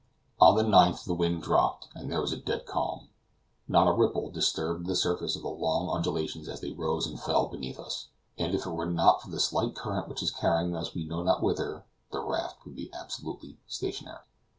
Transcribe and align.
On 0.39 0.55
the 0.57 0.63
9th 0.63 1.05
the 1.05 1.13
wind 1.13 1.43
dropped, 1.43 1.89
and 1.93 2.11
there 2.11 2.21
was 2.21 2.31
a 2.31 2.35
dead 2.37 2.65
calm; 2.65 3.09
not 3.67 3.87
a 3.87 3.91
ripple 3.91 4.31
disturbed 4.31 4.87
the 4.87 4.95
surface 4.95 5.35
of 5.35 5.43
the 5.43 5.49
long 5.49 5.95
undulations 5.95 6.49
as 6.49 6.59
they 6.59 6.71
rose 6.71 7.05
and 7.05 7.19
fell 7.21 7.45
beneath 7.47 7.77
us; 7.77 8.07
and 8.35 8.55
if 8.55 8.65
it 8.65 8.71
were 8.71 8.89
not 8.89 9.21
for 9.21 9.29
the 9.29 9.39
slight 9.39 9.75
current 9.75 10.09
which 10.09 10.23
is 10.23 10.31
carrying 10.31 10.75
us 10.75 10.95
we 10.95 11.05
know 11.05 11.21
not 11.21 11.43
whither, 11.43 11.85
the 12.11 12.19
raft 12.19 12.65
would 12.65 12.75
be 12.75 12.91
absolutely 12.91 13.59
stationary. 13.67 14.23